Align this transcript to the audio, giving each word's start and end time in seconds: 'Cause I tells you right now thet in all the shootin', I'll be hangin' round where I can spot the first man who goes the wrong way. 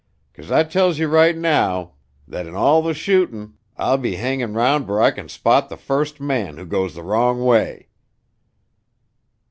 'Cause 0.33 0.49
I 0.51 0.63
tells 0.63 0.97
you 0.97 1.07
right 1.07 1.37
now 1.37 1.91
thet 2.27 2.47
in 2.47 2.55
all 2.55 2.81
the 2.81 2.91
shootin', 2.95 3.53
I'll 3.77 3.99
be 3.99 4.15
hangin' 4.15 4.55
round 4.55 4.87
where 4.87 4.99
I 4.99 5.11
can 5.11 5.29
spot 5.29 5.69
the 5.69 5.77
first 5.77 6.19
man 6.19 6.57
who 6.57 6.65
goes 6.65 6.95
the 6.95 7.03
wrong 7.03 7.45
way. 7.45 7.87